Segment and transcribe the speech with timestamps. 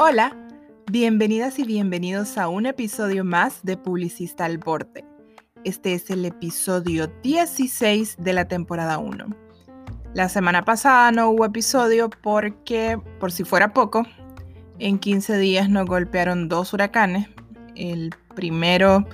[0.00, 0.32] Hola,
[0.92, 5.04] bienvenidas y bienvenidos a un episodio más de Publicista al Borde.
[5.64, 9.26] Este es el episodio 16 de la temporada 1.
[10.14, 14.06] La semana pasada no hubo episodio porque, por si fuera poco,
[14.78, 17.26] en 15 días nos golpearon dos huracanes.
[17.74, 19.04] El primero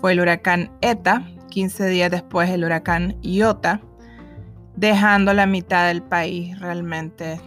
[0.00, 3.80] fue el huracán ETA, 15 días después el huracán Iota,
[4.74, 7.40] dejando la mitad del país realmente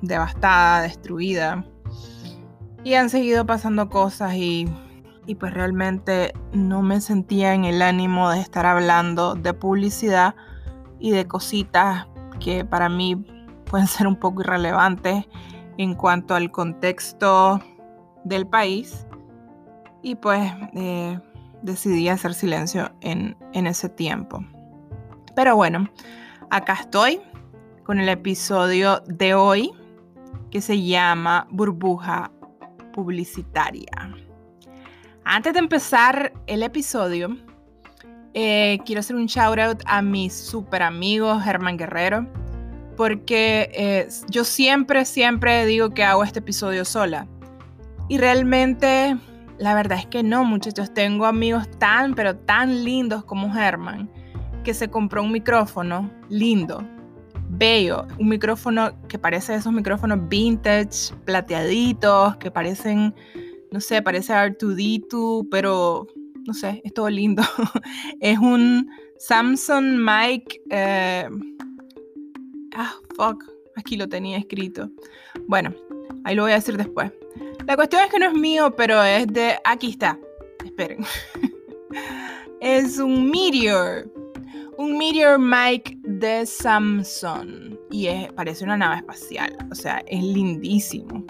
[0.00, 1.64] devastada, destruida
[2.86, 4.68] y han seguido pasando cosas y,
[5.40, 10.36] pues realmente no me sentía en el ánimo de estar hablando de publicidad
[11.00, 12.06] y de cositas
[12.38, 13.16] que para mí
[13.68, 15.24] pueden ser un poco irrelevantes
[15.78, 17.58] en cuanto al contexto
[18.22, 19.04] del país.
[20.04, 21.18] Y pues eh,
[21.62, 24.44] decidí hacer silencio en, en ese tiempo.
[25.34, 25.90] Pero bueno,
[26.50, 27.20] acá estoy
[27.82, 29.72] con el episodio de hoy
[30.52, 32.30] que se llama Burbuja
[32.96, 33.92] publicitaria.
[35.22, 37.36] Antes de empezar el episodio,
[38.32, 42.26] eh, quiero hacer un shout out a mi super amigo Germán Guerrero,
[42.96, 47.28] porque eh, yo siempre, siempre digo que hago este episodio sola.
[48.08, 49.18] Y realmente,
[49.58, 54.10] la verdad es que no, muchachos, tengo amigos tan, pero tan lindos como Germán,
[54.64, 56.82] que se compró un micrófono lindo,
[57.48, 63.14] bello, un micrófono que parece esos micrófonos vintage, plateaditos, que parecen,
[63.70, 66.06] no sé, parece R2D2, pero
[66.46, 67.42] no sé, es todo lindo.
[68.20, 68.88] es un
[69.18, 70.60] Samsung Mic.
[70.70, 71.28] Eh,
[72.74, 73.44] ah, fuck,
[73.76, 74.90] aquí lo tenía escrito.
[75.48, 75.74] Bueno,
[76.24, 77.12] ahí lo voy a decir después.
[77.66, 79.56] La cuestión es que no es mío, pero es de.
[79.64, 80.18] Aquí está.
[80.64, 81.04] Esperen.
[82.60, 84.15] es un Meteor
[84.78, 91.24] un Meteor Mic de Samsung y parece una nave espacial, o sea, es lindísimo.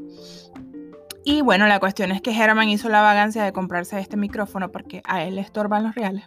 [1.25, 5.03] Y bueno, la cuestión es que Herman hizo la vagancia de comprarse este micrófono porque
[5.05, 6.25] a él le estorban los reales.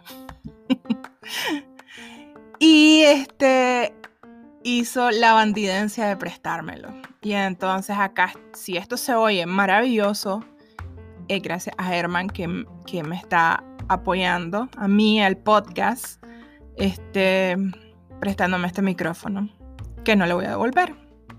[2.58, 3.94] y este
[4.62, 6.90] hizo la bandidencia de prestármelo.
[7.22, 10.44] Y entonces acá, si esto se oye maravilloso,
[11.28, 16.19] es gracias a Herman que, que me está apoyando, a mí, al podcast
[16.76, 17.56] este,
[18.20, 19.48] prestándome este micrófono,
[20.04, 20.94] que no le voy a devolver,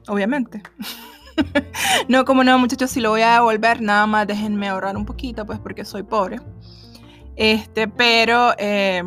[0.07, 0.61] obviamente.
[2.07, 5.45] no, como no, muchachos, si lo voy a devolver, nada más déjenme ahorrar un poquito,
[5.45, 6.39] pues porque soy pobre.
[7.35, 9.03] Este, pero eh,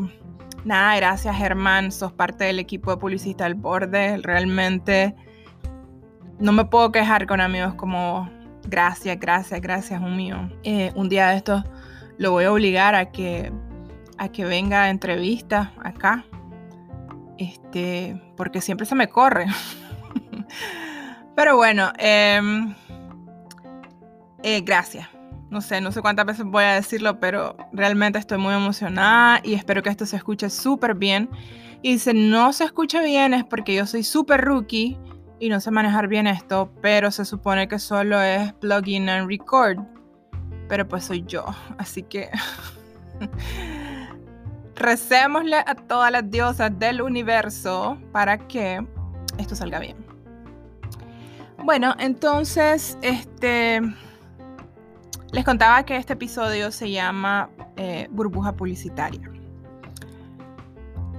[0.65, 4.19] nada, gracias Germán, sos parte del equipo de Publicista al Borde.
[4.19, 5.15] Realmente
[6.39, 8.29] no me puedo quejar con amigos como
[8.67, 10.51] gracias, gracias, gracias, un mío.
[10.63, 11.65] Eh, un día de estos
[12.19, 13.53] lo voy a obligar a que
[14.19, 16.25] a que venga a entrevista acá.
[17.39, 19.47] Este, porque siempre se me corre.
[21.37, 22.75] Pero bueno, em,
[24.43, 25.09] eh, gracias.
[25.51, 29.55] No sé, no sé cuántas veces voy a decirlo, pero realmente estoy muy emocionada y
[29.55, 31.31] espero que esto se escuche súper bien.
[31.83, 34.99] Y si no se escucha bien es porque yo soy súper rookie
[35.39, 39.79] y no sé manejar bien esto, pero se supone que solo es plugin and record.
[40.69, 41.45] Pero pues soy yo,
[41.79, 42.31] así que
[44.77, 48.85] recémosle a todas las diosas del universo para que
[49.39, 49.97] esto salga bien.
[51.65, 53.81] Bueno, entonces, este,
[55.33, 59.31] les contaba que este episodio se llama eh, Burbuja Publicitaria.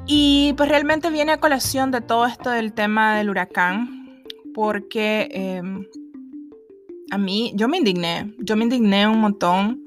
[0.05, 4.23] Y pues realmente viene a colación de todo esto del tema del huracán,
[4.53, 5.85] porque em,
[7.09, 9.83] a mí, yo me indigné, yo me indigné un montón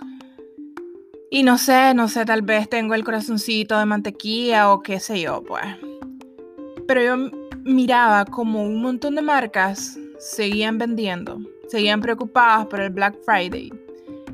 [1.30, 5.20] y no sé, no sé, tal vez tengo el corazoncito de mantequilla o qué sé
[5.20, 5.64] yo, pues.
[6.86, 7.30] Pero yo
[7.64, 13.72] miraba como un montón de marcas seguían vendiendo, seguían preocupadas por el Black Friday,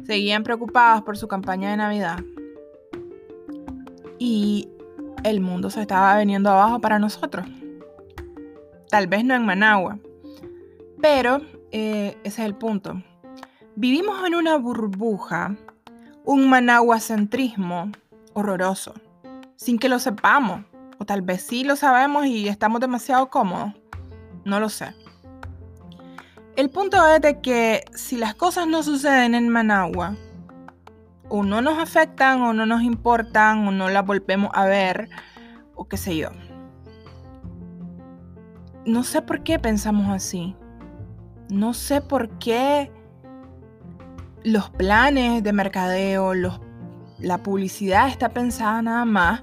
[0.05, 2.19] seguían preocupadas por su campaña de Navidad.
[4.19, 4.69] Y
[5.25, 7.47] el mundo se estaba veniendo abajo para nosotros.
[8.89, 9.99] Tal vez no en Managua,
[11.01, 11.41] pero
[11.73, 13.03] eh, ese es el punto.
[13.77, 15.57] Vivimos en una burbuja
[16.25, 17.93] un managuacentrismo
[18.33, 18.95] horroroso,
[19.57, 20.65] sin que lo sepamos,
[20.99, 23.75] o tal vez sí lo sabemos y estamos demasiado cómodos,
[24.45, 24.95] no lo sé.
[26.57, 30.17] El punto es de que si las cosas no suceden en Managua,
[31.29, 35.09] o no nos afectan, o no nos importan, o no las volvemos a ver,
[35.75, 36.31] o qué sé yo.
[38.87, 40.55] No sé por qué pensamos así.
[41.51, 42.93] No sé por qué
[44.45, 46.33] los planes de mercadeo,
[47.19, 49.43] la publicidad está pensada nada más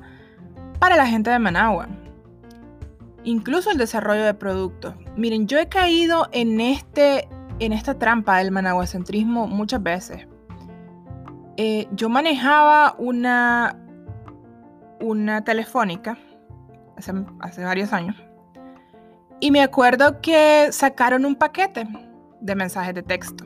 [0.80, 1.90] para la gente de Managua.
[3.24, 4.96] Incluso el desarrollo de productos.
[5.16, 7.28] Miren, yo he caído en este
[7.60, 10.28] en esta trampa del managuacentrismo muchas veces.
[11.58, 13.78] Eh, yo manejaba una,
[15.00, 16.18] una telefónica
[16.98, 18.16] hace, hace varios años
[19.40, 21.88] y me acuerdo que sacaron un paquete
[22.40, 23.44] de mensajes de texto.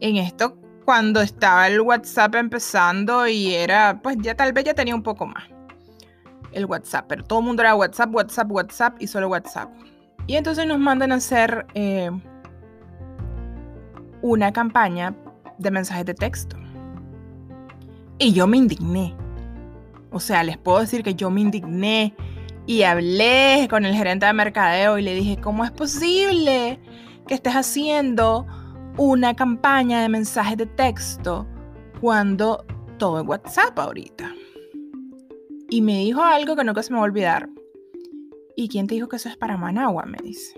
[0.00, 4.94] En esto cuando estaba el WhatsApp empezando y era, pues ya tal vez ya tenía
[4.94, 5.44] un poco más
[6.52, 9.70] el WhatsApp, pero todo el mundo era WhatsApp, WhatsApp, WhatsApp y solo WhatsApp.
[10.26, 12.10] Y entonces nos mandan a hacer eh,
[14.22, 15.14] una campaña
[15.58, 16.56] de mensajes de texto.
[18.18, 19.14] Y yo me indigné.
[20.10, 22.14] O sea, les puedo decir que yo me indigné
[22.66, 26.80] y hablé con el gerente de mercadeo y le dije, ¿cómo es posible
[27.26, 28.46] que estés haciendo
[28.96, 31.46] una campaña de mensajes de texto
[32.00, 32.64] cuando
[32.98, 34.34] todo es WhatsApp ahorita?
[35.68, 37.48] Y me dijo algo que nunca se me va a olvidar.
[38.56, 40.04] ¿Y quién te dijo que eso es para Managua?
[40.04, 40.54] Me dice.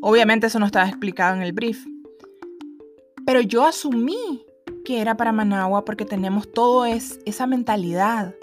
[0.00, 1.86] Obviamente eso no estaba explicado en el brief.
[3.24, 4.44] Pero yo asumí
[4.84, 8.34] que era para Managua porque tenemos todo es, esa mentalidad.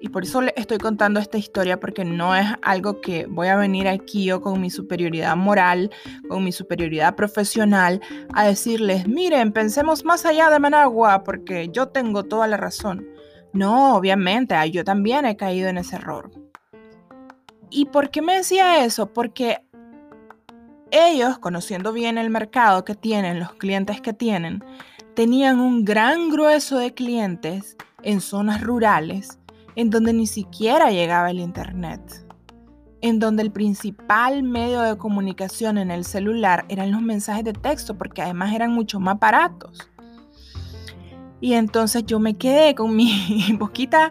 [0.00, 3.56] Y por eso le estoy contando esta historia porque no es algo que voy a
[3.56, 5.90] venir aquí yo con mi superioridad moral,
[6.28, 8.02] con mi superioridad profesional,
[8.34, 13.06] a decirles, miren, pensemos más allá de Managua porque yo tengo toda la razón.
[13.52, 16.30] No, obviamente, yo también he caído en ese error.
[17.70, 19.12] ¿Y por qué me decía eso?
[19.12, 19.62] Porque
[20.90, 24.62] ellos, conociendo bien el mercado que tienen, los clientes que tienen,
[25.14, 29.38] tenían un gran grueso de clientes en zonas rurales
[29.76, 32.26] en donde ni siquiera llegaba el Internet,
[33.02, 37.96] en donde el principal medio de comunicación en el celular eran los mensajes de texto,
[37.96, 39.88] porque además eran mucho más baratos.
[41.40, 44.10] Y entonces yo me quedé con mi boquita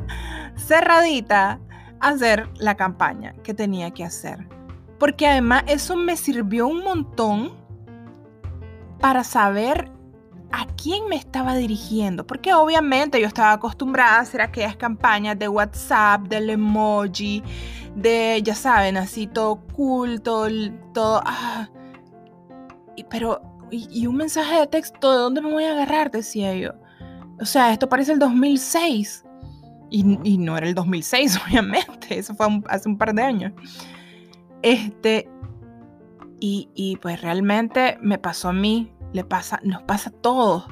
[0.56, 1.60] cerradita
[2.00, 4.48] a hacer la campaña que tenía que hacer.
[5.00, 7.54] Porque además eso me sirvió un montón
[9.00, 9.92] para saber
[10.56, 12.26] a quién me estaba dirigiendo.
[12.26, 17.44] Porque obviamente yo estaba acostumbrada a hacer aquellas campañas de WhatsApp, del emoji,
[17.96, 21.22] de, ya saben, así todo cool, todo...
[21.26, 21.70] Ah.
[23.10, 23.42] pero,
[23.72, 26.12] y, y un mensaje de texto, ¿de dónde me voy a agarrar?
[26.12, 26.72] Decía yo.
[27.40, 29.26] O sea, esto parece el 2006.
[29.90, 32.18] Y, no era el 2006, obviamente.
[32.18, 33.54] Eso fue hace un par de años.
[34.62, 35.30] Este,
[36.40, 40.66] y, pues realmente me pasó a mí, le pasa, nos pasa a todos,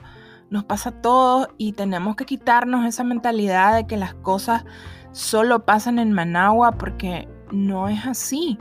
[0.49, 4.65] nos pasa a todos y tenemos que quitarnos esa mentalidad de que las cosas
[5.13, 8.59] solo pasan en Managua porque no es así.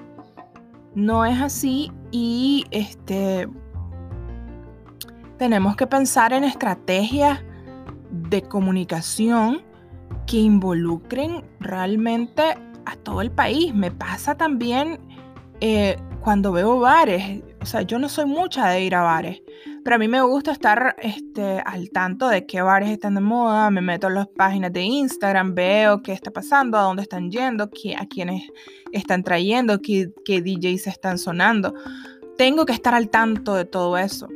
[0.94, 3.48] No es así y este
[5.38, 7.40] tenemos que pensar en estrategias
[8.10, 9.62] de comunicación
[10.26, 12.42] que involucren realmente
[12.84, 13.74] a todo el país.
[13.74, 15.00] Me pasa también
[15.60, 19.42] eh, cuando veo bares, o sea, yo no soy mucha de ir a bares,
[19.84, 23.70] pero a mí me gusta estar este, al tanto de qué bares están de moda,
[23.70, 27.64] me meto en las páginas de Instagram, veo qué está pasando, a dónde están yendo,
[27.64, 28.42] a quiénes
[28.92, 31.74] están trayendo, qué, qué DJs están sonando.
[32.38, 34.28] Tengo que estar al tanto de todo eso.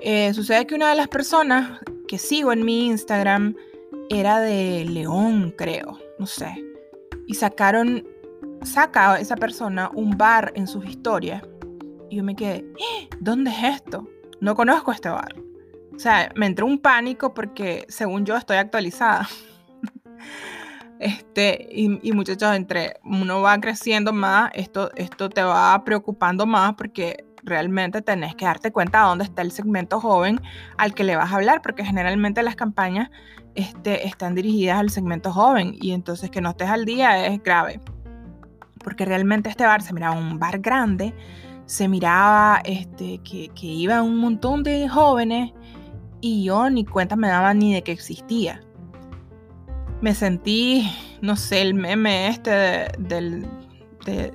[0.00, 3.54] Eh, sucede que una de las personas que sigo en mi Instagram
[4.10, 6.54] era de León, creo, no sé.
[7.26, 8.06] Y sacaron,
[8.62, 11.42] saca esa persona un bar en sus historias.
[12.10, 13.08] Y yo me quedé, ¡Eh!
[13.20, 14.08] ¿dónde es esto?
[14.40, 15.34] No conozco este bar.
[15.94, 19.28] O sea, me entró un pánico porque según yo estoy actualizada.
[21.00, 27.24] Este, y, muchachos, entre uno va creciendo más, esto, esto te va preocupando más porque
[27.44, 30.40] realmente tenés que darte cuenta de dónde está el segmento joven
[30.76, 33.10] al que le vas a hablar, porque generalmente las campañas
[33.54, 37.80] este, están dirigidas al segmento joven y entonces que no estés al día es grave.
[38.82, 41.14] Porque realmente este bar se miraba un bar grande,
[41.68, 45.52] se miraba este, que, iba un montón de jóvenes
[46.22, 48.62] y yo ni cuenta me daba ni de que existía.
[50.00, 53.46] Me sentí, no sé, el meme este del,
[54.06, 54.32] de,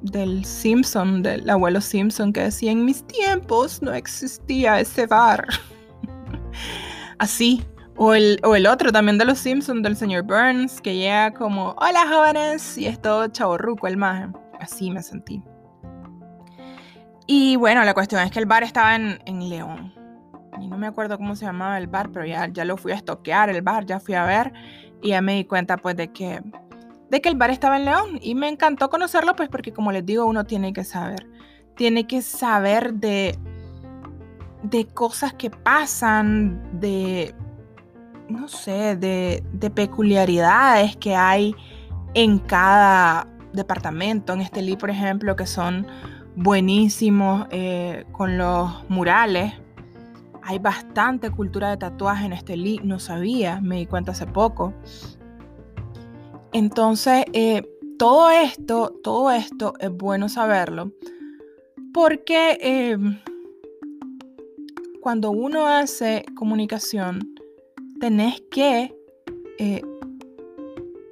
[0.00, 5.46] del Simpson, del abuelo Simpson, que decía, en mis tiempos no existía ese bar.
[7.18, 7.62] Así.
[7.96, 11.74] O el, o el, otro también de los Simpsons, del señor Burns, que llega como,
[11.80, 14.28] hola jóvenes, y es todo chaborruco el maje.
[14.60, 15.42] Así me sentí.
[17.30, 19.92] Y bueno, la cuestión es que el bar estaba en, en León.
[20.60, 22.94] Y no me acuerdo cómo se llamaba el bar, pero ya, ya lo fui a
[22.94, 24.52] estoquear el bar, ya fui a ver.
[25.02, 26.42] Y ya me di cuenta pues de que
[27.10, 28.18] de que el bar estaba en León.
[28.22, 31.26] Y me encantó conocerlo pues porque como les digo uno tiene que saber,
[31.76, 33.38] tiene que saber de,
[34.62, 37.34] de cosas que pasan, de,
[38.30, 41.54] no sé, de, de peculiaridades que hay
[42.14, 45.86] en cada departamento, en este Estelí por ejemplo, que son
[46.38, 49.52] buenísimos eh, con los murales.
[50.42, 54.72] Hay bastante cultura de tatuaje en este link, no sabía, me di cuenta hace poco.
[56.52, 57.68] Entonces, eh,
[57.98, 60.92] todo esto, todo esto es bueno saberlo,
[61.92, 63.18] porque em,
[65.02, 67.34] cuando uno hace comunicación,
[68.00, 68.96] tenés que
[69.58, 69.82] eh,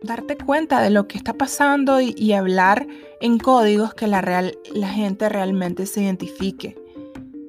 [0.07, 2.87] darte cuenta de lo que está pasando y, hablar
[3.21, 6.77] en códigos que la, real, la gente realmente se identifique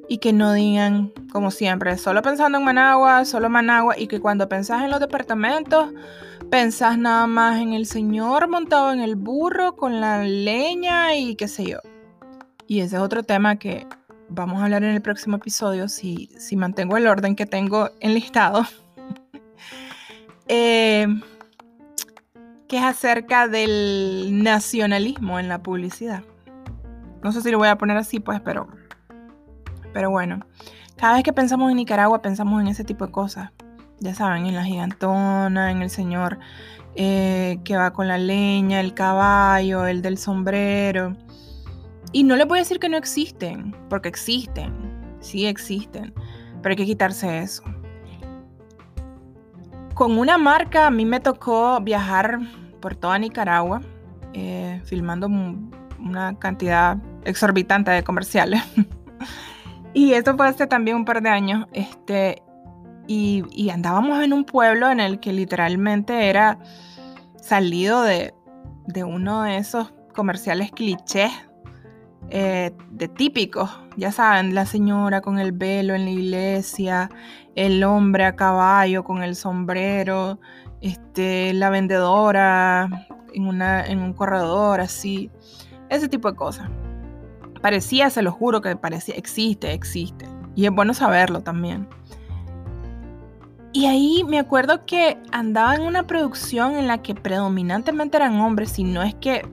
[0.10, 4.48] y que no digan, como siempre, solo pensando en Managua, solo Managua, y que cuando
[4.48, 5.94] pensás en los departamentos,
[6.50, 11.48] pensás nada más en el señor montado en el burro con la leña y qué
[11.48, 11.80] sé yo.
[12.68, 13.86] Y ese es otro tema que
[14.30, 18.66] vamos a hablar en el próximo episodio si, si mantengo el orden que tengo enlistado.
[20.48, 21.08] eh,
[22.68, 26.24] que es acerca del nacionalismo en la publicidad.
[27.24, 28.68] No sé si lo voy a poner así, pues, pero,
[29.94, 30.46] pero bueno.
[30.98, 33.52] Cada vez que pensamos en Nicaragua, pensamos en ese tipo de cosas.
[34.00, 36.40] Ya saben, en la gigantona, en el señor
[36.96, 41.16] eh, que va con la leña, el caballo, el del sombrero.
[42.12, 44.74] Y no le voy a decir que no existen, porque existen,
[45.20, 46.14] sí existen,
[46.62, 47.64] pero hay que quitarse eso.
[49.98, 52.40] Con una marca a mí me tocó viajar
[52.80, 53.82] por toda Nicaragua,
[54.32, 58.62] eh, filmando una cantidad exorbitante de comerciales.
[59.96, 61.66] y esto fue hace también un par de años.
[61.74, 62.44] Este,
[63.08, 66.60] y, andábamos en un pueblo en el que literalmente era
[67.42, 68.36] salido de,
[68.86, 71.32] de uno de esos comerciales clichés
[72.30, 77.10] eh, de típicos, ya saben, la señora con el velo en la iglesia,
[77.58, 80.40] el hombre a caballo con el sombrero,
[80.80, 85.32] este, la vendedora en, una, en un corredor, así,
[85.90, 86.70] ese tipo de cosas.
[87.60, 90.28] Parecía, se lo juro que parecía, existe, existe.
[90.54, 91.90] Y es bueno saberlo también.
[93.74, 98.78] Y ahí me acuerdo que andaba en una producción en la que predominantemente eran hombres,
[98.78, 99.44] y no es que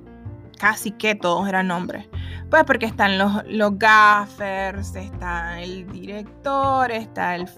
[0.58, 2.06] casi que todos eran hombres.
[2.50, 7.48] Pues porque están los, los gaffers, está el director, está el...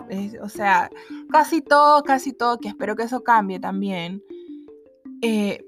[0.41, 0.91] o sea,
[1.31, 4.23] casi todo, casi todo, que espero que eso cambie también,
[5.23, 5.65] eh,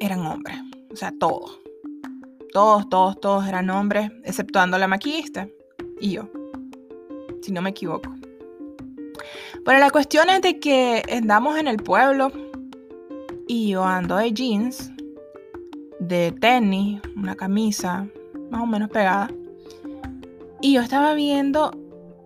[0.00, 0.56] eran hombres.
[0.92, 1.58] O sea, todos.
[2.52, 5.46] Todos, todos, todos eran hombres, exceptuando la maquillista
[6.00, 6.28] y yo,
[7.42, 8.12] si no me equivoco.
[9.64, 12.32] Pero la cuestión es de que andamos en el pueblo
[13.46, 14.90] y yo ando de jeans
[16.00, 18.08] de tenis, una camisa
[18.50, 19.30] más o menos pegada.
[20.60, 21.70] Y yo estaba viendo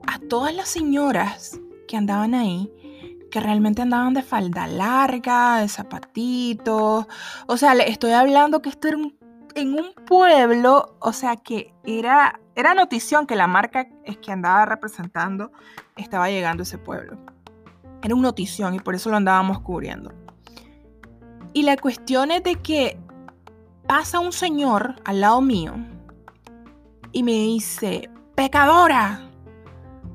[0.07, 2.73] a todas las señoras que andaban ahí,
[3.31, 7.07] que realmente andaban de falda larga, de zapatitos.
[7.47, 8.99] O sea, le estoy hablando que esto era
[9.55, 14.67] en un pueblo, o sea, que era, era notición que la marca es que andaba
[14.67, 15.53] representando
[15.97, 17.19] estaba llegando a ese pueblo.
[18.03, 20.13] Era una notición y por eso lo andábamos cubriendo.
[21.53, 22.99] Y la cuestión es de que
[23.87, 25.75] pasa un señor al lado mío
[27.13, 29.31] y me dice, pecadora,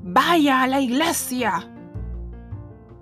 [0.02, 1.70] vaya a la iglesia.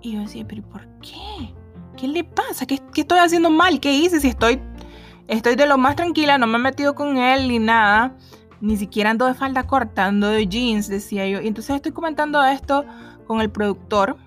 [0.01, 1.53] Y yo decía, pero ¿por qué?
[1.97, 2.65] ¿Qué le pasa?
[2.65, 3.79] ¿Qué, estoy haciendo mal?
[3.79, 4.21] ¿Qué hice?
[4.21, 4.61] Si estoy,
[5.27, 8.15] estoy de lo más tranquila, no me he metido con él ni nada.
[8.61, 11.41] Ni siquiera ando de falda corta, ando de jeans, decía yo.
[11.41, 12.85] Y entonces estoy comentando esto
[13.27, 14.17] con el productor.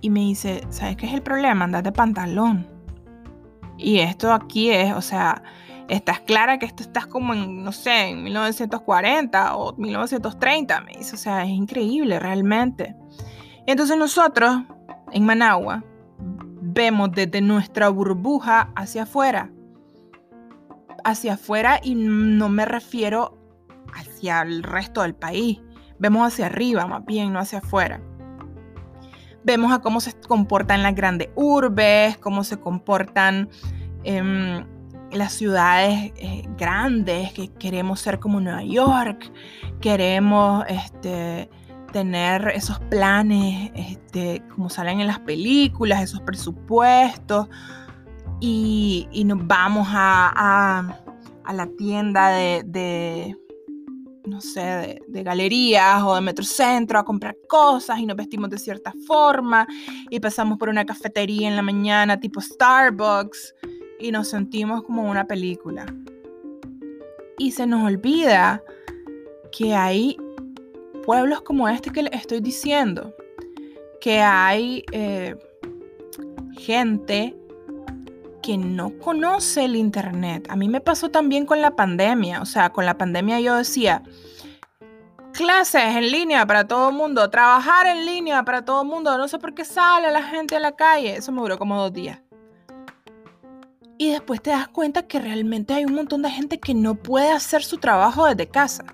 [0.00, 1.64] Y me dice, ¿sabes qué es el problema?
[1.64, 2.73] Andar de pantalón.
[3.76, 5.42] Y esto aquí es, o sea,
[5.88, 11.14] estás clara que esto estás como en, no sé, en 1940 o 1930, me dice,
[11.14, 12.96] o sea, es increíble realmente.
[13.66, 14.62] Entonces nosotros,
[15.12, 15.82] en Managua,
[16.18, 19.50] vemos desde nuestra burbuja hacia afuera.
[21.04, 23.38] Hacia afuera y no me refiero
[23.94, 25.60] hacia el resto del país.
[25.98, 28.00] Vemos hacia arriba, más bien, no hacia afuera.
[29.44, 33.48] Vemos a cómo se comportan las grandes urbes, cómo se comportan
[34.02, 34.64] em,
[35.12, 39.30] las ciudades eh, grandes, que queremos ser como Nueva York,
[39.80, 41.50] queremos este,
[41.92, 47.48] tener esos planes este, como salen en las películas, esos presupuestos,
[48.40, 50.98] y, nos vamos a,
[51.52, 53.36] la tienda de
[54.24, 58.92] no sé, de, galerías o de Metrocentro a comprar cosas y nos vestimos de cierta
[59.06, 59.66] forma
[60.10, 63.54] y pasamos por una cafetería en la mañana tipo Starbucks
[64.00, 65.86] y nos sentimos como una película.
[67.38, 68.62] Y se nos olvida
[69.52, 70.16] que hay
[71.04, 73.14] pueblos como este que les estoy diciendo,
[74.00, 75.36] que hay eh,
[76.56, 77.36] gente
[78.44, 80.48] que no conoce el Internet.
[80.50, 82.42] A mí me pasó también con la pandemia.
[82.42, 84.02] O sea, con la pandemia yo decía,
[85.32, 89.16] clases en línea para todo el mundo, trabajar en línea para todo el mundo.
[89.16, 91.16] No sé por qué sale la gente a la calle.
[91.16, 92.20] Eso me duró como dos días.
[93.96, 97.32] Y después te das cuenta que realmente hay un montón de gente que no puede
[97.32, 98.84] hacer su trabajo desde casa.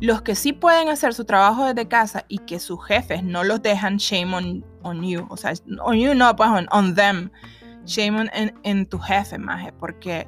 [0.00, 3.62] Los que sí pueden hacer su trabajo desde casa y que sus jefes no los
[3.62, 5.28] dejan, shame on, on you.
[5.30, 7.30] O sea, on you no, pues on, them.
[7.86, 8.30] Shame on,
[8.62, 10.26] en, tu jefe, maje, porque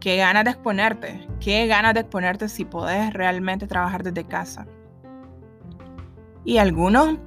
[0.00, 1.26] qué ganas de exponerte.
[1.40, 4.66] Qué ganas de exponerte si podés realmente trabajar desde casa.
[6.44, 7.18] Y algunos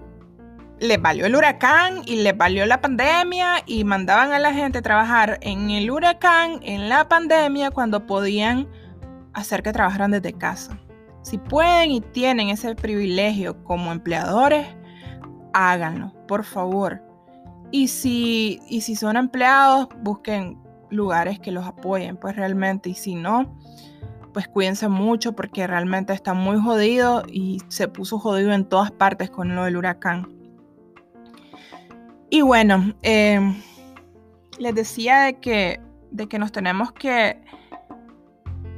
[0.80, 4.82] les valió el huracán y les valió la pandemia y mandaban a la gente a
[4.82, 8.68] trabajar en el huracán, en la pandemia, cuando podían
[9.34, 10.80] hacer que trabajaran desde casa.
[11.22, 14.68] Si pueden y tienen ese privilegio como empleadores,
[15.54, 17.07] háganlo, por favor.
[17.72, 20.58] Y si, y si son empleados, busquen
[20.90, 22.90] lugares que los apoyen, pues realmente.
[22.90, 23.58] Y si no,
[24.34, 29.30] pues cuídense mucho porque realmente está muy jodido y se puso jodido en todas partes
[29.30, 30.32] con lo del huracán.
[32.30, 33.62] Y bueno, em,
[34.60, 35.82] les decía de que,
[36.12, 37.42] de que nos tenemos que,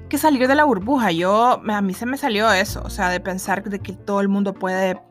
[0.07, 1.11] que salir de la burbuja.
[1.11, 4.29] Yo, a mí se me salió eso, o sea, de pensar de que todo el
[4.29, 5.01] mundo puede,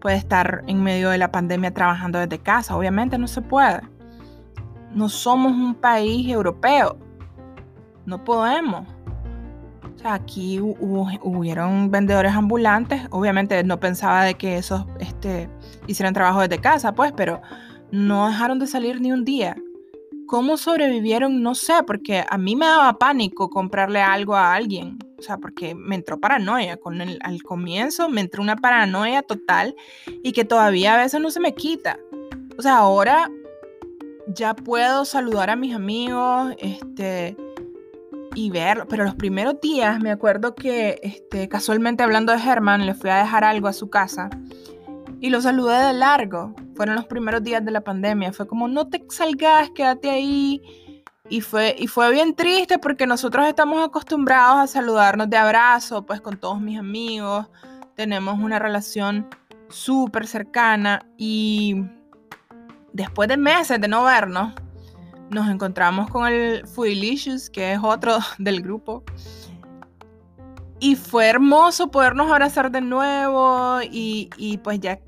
[0.00, 2.76] puede estar en medio de la pandemia trabajando desde casa.
[2.76, 3.80] Obviamente no se puede.
[4.94, 6.96] No somos un país europeo.
[8.06, 8.86] No podemos.
[9.94, 13.02] O sea, aquí hubieron vendedores ambulantes.
[13.10, 15.50] Obviamente no pensaba de que esos este,
[15.86, 17.42] hicieran trabajo desde casa, pues, pero
[17.90, 19.56] no dejaron de salir ni un día.
[20.26, 21.42] ¿Cómo sobrevivieron?
[21.42, 24.98] No sé, porque a mí me daba pánico comprarle algo a alguien.
[25.18, 26.76] O sea, porque me entró paranoia.
[26.76, 29.74] Con el, al comienzo me entró una paranoia total
[30.22, 31.98] y que todavía a veces no se me quita.
[32.56, 33.30] O sea, ahora
[34.28, 37.36] ya puedo saludar a mis amigos, este,
[38.34, 38.86] y verlo.
[38.88, 43.16] Pero los primeros días me acuerdo que, este, casualmente hablando de Germán, le fui a
[43.16, 44.30] dejar algo a su casa
[45.20, 46.54] y lo saludé de largo.
[46.74, 48.32] Fueron los primeros días de la pandemia.
[48.32, 50.62] Fue como, no te salgas, quédate ahí.
[51.30, 56.20] Y fue, y fue bien triste porque nosotros estamos acostumbrados a saludarnos de abrazo, pues
[56.20, 57.46] con todos mis amigos.
[57.94, 59.28] Tenemos una relación
[59.68, 61.84] súper cercana y
[62.92, 64.54] después de meses de no vernos,
[65.30, 69.04] nos encontramos con el Foodilicious, que es otro del grupo.
[70.80, 75.00] Y fue hermoso podernos abrazar de nuevo y, y pues ya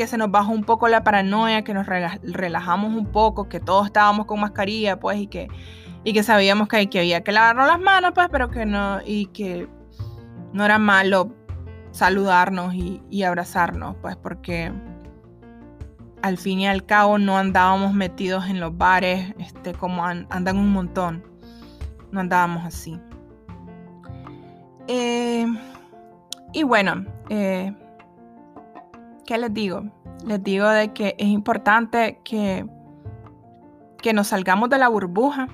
[0.00, 3.84] que se nos bajó un poco la paranoia, que nos relajamos un poco, que todos
[3.84, 5.48] estábamos con mascarilla, pues, y que,
[6.04, 9.26] y que sabíamos que, que había que lavarnos las manos, pues, pero que no, y
[9.26, 9.68] que
[10.54, 11.34] no era malo
[11.90, 14.72] saludarnos y, y abrazarnos, pues, porque
[16.22, 20.72] al fin y al cabo no andábamos metidos en los bares, este, como andan un
[20.72, 21.22] montón.
[22.10, 22.98] No andábamos así.
[24.88, 25.44] Eh,
[26.54, 27.74] y bueno, eh,
[29.30, 29.84] ¿qué les digo?
[30.26, 32.66] Les digo de que es importante que,
[34.02, 35.46] que nos salgamos de la burbuja.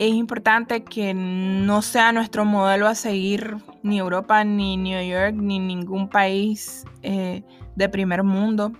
[0.00, 5.60] Es importante que no sea nuestro modelo a seguir ni Europa, ni New York, ni
[5.60, 7.44] ningún país eh,
[7.76, 8.72] de primer mundo.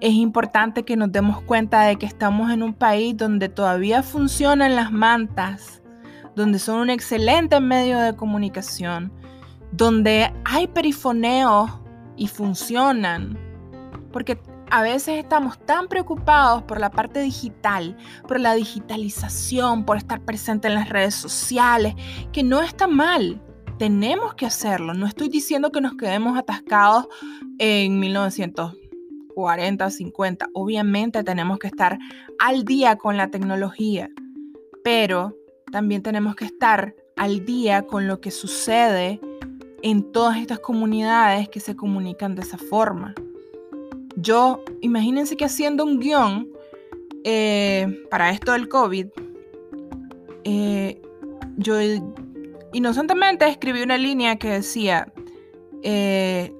[0.00, 4.74] Es importante que nos demos cuenta de que estamos en un país donde todavía funcionan
[4.74, 5.84] las mantas,
[6.34, 9.12] donde son un excelente medio de comunicación,
[9.70, 11.78] donde hay perifoneos
[12.18, 13.38] y funcionan.
[14.12, 14.38] Porque
[14.70, 20.68] a veces estamos tan preocupados por la parte digital, por la digitalización, por estar presente
[20.68, 21.94] en las redes sociales,
[22.32, 23.40] que no está mal.
[23.78, 24.92] Tenemos que hacerlo.
[24.92, 27.06] No estoy diciendo que nos quedemos atascados
[27.58, 30.48] en 1940, 50.
[30.52, 31.98] Obviamente tenemos que estar
[32.38, 34.10] al día con la tecnología,
[34.82, 35.34] pero
[35.70, 39.20] también tenemos que estar al día con lo que sucede
[39.82, 43.14] en todas estas comunidades que se comunican de esa forma.
[44.16, 46.48] Yo, imagínense que haciendo un guion
[47.24, 49.06] eh, para esto del COVID,
[50.44, 51.00] eh,
[51.56, 51.74] yo
[52.72, 55.12] inocentemente escribí una línea que decía,
[55.82, 56.52] eh,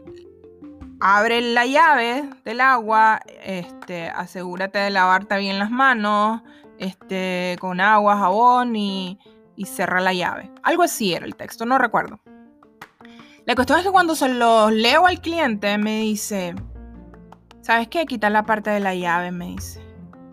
[1.00, 6.42] abre la llave del agua, este, asegúrate de lavarte bien las manos,
[6.78, 9.18] este, con agua, jabón y,
[9.57, 10.50] y cerra la llave.
[10.62, 12.20] Algo así era el texto, no recuerdo.
[13.49, 16.55] La cuestión es que cuando se lo leo al cliente me dice,
[17.63, 18.05] ¿sabes qué?
[18.05, 19.81] Quitar la parte de la llave, me dice.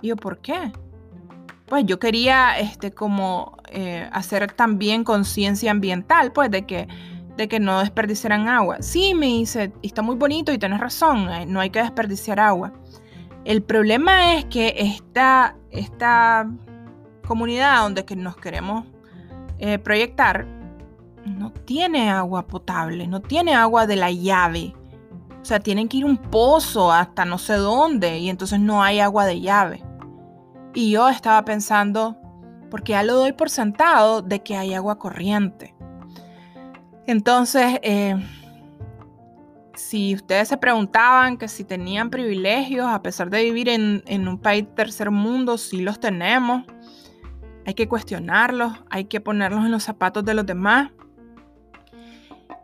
[0.01, 0.73] Y yo, ¿por qué?
[1.65, 6.89] Pues yo quería, este, como eh, hacer también conciencia ambiental, pues de que,
[7.37, 8.81] de que no desperdiciaran agua.
[8.81, 12.73] Sí, me dice, está muy bonito y tienes razón, eh, no hay que desperdiciar agua.
[13.45, 16.51] El problema es que esta, esta
[17.25, 18.83] comunidad donde que nos queremos
[19.59, 20.54] eh, proyectar
[21.25, 24.73] no tiene agua potable, no tiene agua de la llave.
[25.41, 28.99] O sea, tienen que ir un pozo hasta no sé dónde y entonces no hay
[28.99, 29.83] agua de llave.
[30.73, 32.17] Y yo estaba pensando,
[32.69, 35.75] porque ya lo doy por sentado de que hay agua corriente.
[37.07, 38.15] Entonces, eh,
[39.75, 44.39] si ustedes se preguntaban que si tenían privilegios a pesar de vivir en, en un
[44.39, 46.63] país tercer mundo, sí los tenemos.
[47.65, 50.91] Hay que cuestionarlos, hay que ponerlos en los zapatos de los demás.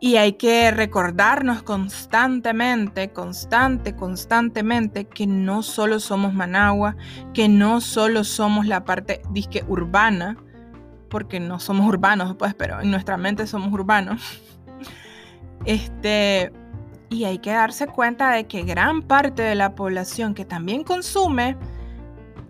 [0.04, 6.96] Y hay que recordarnos constantemente, constante, constantemente que no solo somos Managua,
[7.32, 10.36] que no solo somos la parte disque urbana,
[11.08, 14.20] porque no somos urbanos, pues, pero en nuestra mente somos urbanos.
[15.64, 16.50] Este,
[17.08, 21.56] y hay que darse cuenta de que gran parte de la población que también consume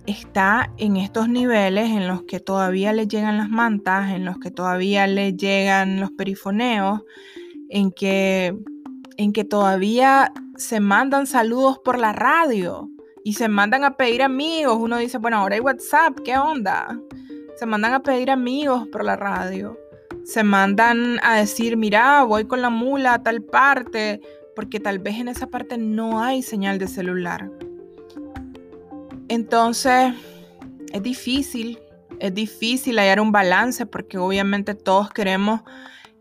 [0.06, 4.50] está en estos niveles en los que todavía le llegan las mantas, en los que
[4.50, 7.02] todavía le llegan los perifoneos,
[7.72, 8.54] en que,
[9.16, 12.90] en que todavía se mandan saludos por la radio
[13.24, 14.76] y se mandan a pedir amigos.
[14.78, 16.98] Uno dice, bueno, ahora hay WhatsApp, ¿qué onda?
[17.56, 19.78] Se mandan a pedir amigos por la radio.
[20.22, 24.20] Se mandan a decir, mira, voy con la mula a tal parte,
[24.54, 27.50] porque tal vez en esa parte no hay señal de celular.
[29.28, 30.12] Entonces,
[30.92, 31.78] es difícil,
[32.20, 35.62] es difícil hallar un balance porque obviamente todos queremos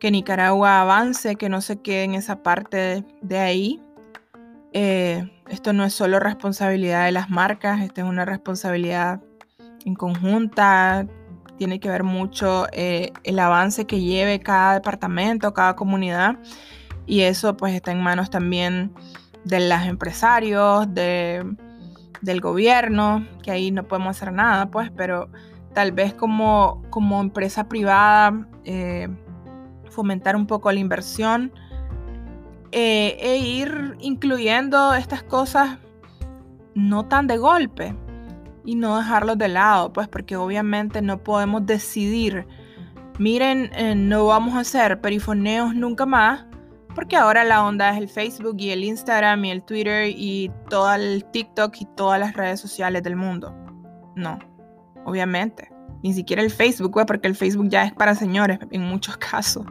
[0.01, 3.79] que Nicaragua avance, que no se quede en esa parte de, ahí.
[4.73, 9.21] Eh, esto no es solo responsabilidad de las marcas, esta es una responsabilidad
[9.85, 11.05] en conjunta,
[11.59, 16.39] tiene que ver mucho eh, el avance que lleve cada departamento, cada comunidad,
[17.05, 18.91] y eso pues está en manos también
[19.45, 21.45] de los empresarios, de
[22.21, 25.29] del gobierno, que ahí no podemos hacer nada, pues, pero
[25.73, 29.07] tal vez como, como empresa privada eh,
[29.91, 31.51] fomentar un poco la inversión
[32.71, 35.77] eh, e ir incluyendo estas cosas
[36.73, 37.95] no tan de golpe
[38.63, 42.47] y no dejarlos de lado, pues porque obviamente no podemos decidir,
[43.19, 46.45] miren, eh, no vamos a hacer perifoneos nunca más,
[46.95, 50.93] porque ahora la onda es el Facebook y el Instagram y el Twitter y todo
[50.93, 53.55] el TikTok y todas las redes sociales del mundo.
[54.15, 54.39] No,
[55.05, 55.70] obviamente.
[56.03, 59.65] Ni siquiera el Facebook, porque el Facebook ya es para señores en muchos casos.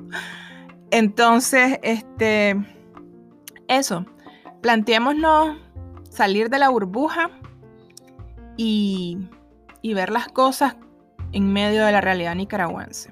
[0.90, 2.56] Entonces, este,
[3.68, 4.06] eso,
[4.60, 5.56] planteémonos
[6.08, 7.30] salir de la burbuja
[8.56, 9.18] y,
[9.82, 10.76] y ver las cosas
[11.32, 13.10] en medio de la realidad nicaragüense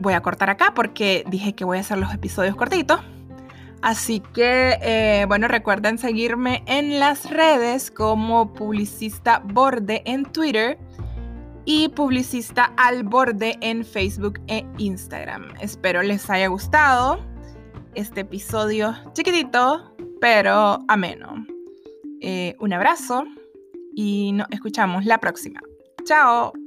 [0.00, 3.00] voy a cortar acá porque dije que voy a hacer los episodios cortitos.
[3.82, 10.78] Así que, eh, bueno, recuerden seguirme en las redes como Publicista Borde en Twitter
[11.64, 15.54] y Publicista al Borde en Facebook e Instagram.
[15.60, 17.20] Espero les haya gustado
[17.94, 21.46] este episodio chiquitito, pero ameno.
[22.20, 23.24] Eh, un abrazo
[23.94, 25.60] y nos escuchamos la próxima.
[26.04, 26.59] Chao.